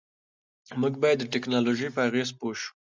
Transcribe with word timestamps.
موږ 0.79 0.93
باید 1.01 1.17
د 1.19 1.23
ټیکنالوژۍ 1.33 1.87
په 1.95 2.01
اغېزو 2.07 2.33
پوه 2.39 2.55
شو. 2.61 2.69